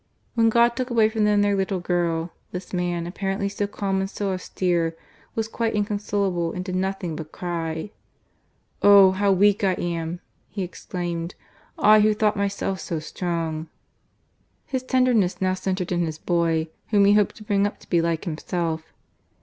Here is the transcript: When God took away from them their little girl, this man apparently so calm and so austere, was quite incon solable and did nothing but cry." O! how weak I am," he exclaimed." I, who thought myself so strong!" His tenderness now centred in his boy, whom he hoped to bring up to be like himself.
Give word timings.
When 0.33 0.49
God 0.49 0.75
took 0.75 0.89
away 0.89 1.09
from 1.09 1.25
them 1.25 1.43
their 1.43 1.55
little 1.55 1.79
girl, 1.79 2.31
this 2.51 2.73
man 2.73 3.05
apparently 3.05 3.47
so 3.47 3.67
calm 3.67 3.99
and 4.01 4.09
so 4.09 4.31
austere, 4.33 4.97
was 5.35 5.47
quite 5.47 5.75
incon 5.75 6.01
solable 6.01 6.55
and 6.55 6.65
did 6.65 6.75
nothing 6.75 7.15
but 7.15 7.31
cry." 7.31 7.91
O! 8.91 9.11
how 9.11 9.31
weak 9.31 9.63
I 9.63 9.73
am," 9.73 10.19
he 10.49 10.63
exclaimed." 10.63 11.35
I, 11.93 11.99
who 11.99 12.15
thought 12.15 12.35
myself 12.35 12.79
so 12.79 12.97
strong!" 12.97 13.67
His 14.65 14.81
tenderness 14.81 15.39
now 15.39 15.53
centred 15.53 15.91
in 15.91 16.07
his 16.07 16.17
boy, 16.17 16.69
whom 16.87 17.05
he 17.05 17.13
hoped 17.13 17.35
to 17.35 17.43
bring 17.43 17.67
up 17.67 17.79
to 17.81 17.87
be 17.87 18.01
like 18.01 18.25
himself. 18.25 18.81